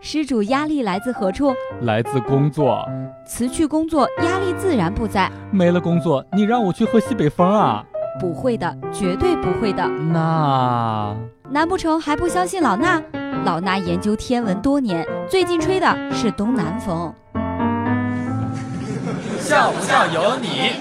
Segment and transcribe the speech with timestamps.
[0.00, 1.54] 施主压力来自何处？
[1.82, 2.86] 来自工作。
[3.26, 5.30] 辞去工作，压力自然不在。
[5.50, 7.82] 没了工作，你让我去喝西北风啊？
[8.20, 9.86] 不会的，绝对不会的。
[9.88, 11.16] 那
[11.50, 13.02] 难不成还不相信老衲？
[13.44, 17.12] 老衲研究天文多年，最近吹的是东南风。
[19.38, 20.72] 笑不笑由你？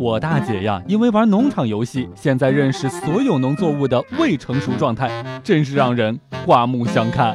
[0.00, 5.10] 我大姐呀，因为玩农场游戏，现在认识所有农作物的未成熟状态，
[5.44, 7.34] 真是让人刮目相看。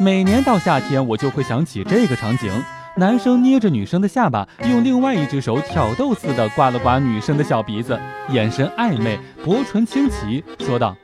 [0.00, 2.50] 每年到夏天，我就会想起这个场景：
[2.96, 7.96] 男生捏着女生的下巴，用另外一只手挑逗似的刮了刮女生的小鼻子，
[8.30, 10.96] 眼神暧昧，薄唇轻启，说道：“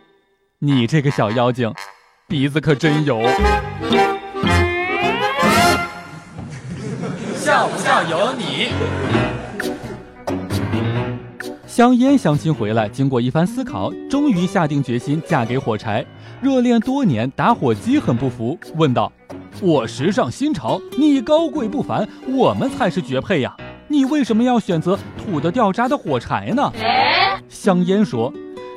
[0.59, 1.73] 你这个小妖精，
[2.27, 3.23] 鼻子可真油。”
[7.83, 8.69] 像不像有你？
[11.67, 16.05] 香烟相亲回来，经过一番思考，终于下定决心嫁给火柴。
[16.41, 19.11] 热恋多年，打火机很不服，问道
[19.61, 23.57] ：“我时尚新潮，你高贵不凡，我们才是绝配呀！
[23.89, 26.73] 你为什么要选择土得掉渣的火柴呢？”
[27.49, 28.33] 香烟说：“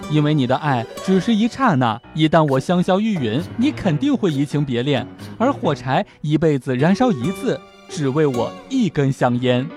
[0.09, 5.05] 因为你的爱只是一刹那，一旦我香消玉殒，你肯定会移情别恋，
[5.37, 9.67] 而火柴一辈子燃烧一次。”只为我一根香烟。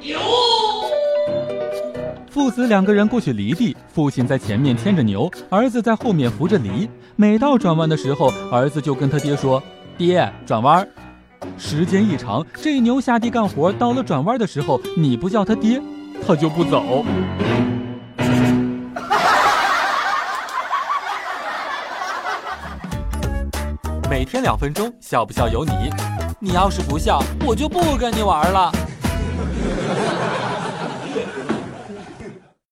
[2.31, 6.89] 父子两个人过去犁地，父亲在前面牵着牛，儿子在后面扶着犁。
[7.17, 9.61] 每到转弯的时候，儿子就跟他爹说
[9.99, 10.87] ：“爹，转弯。”
[11.59, 15.81] 时间一长，这牛下地干活，到了转弯的时候，你不叫他爹，
[16.25, 17.05] 他就不走。
[24.09, 25.73] 每天两分钟，笑不笑由你。
[26.41, 28.71] 你要是不笑，我就不跟你玩了。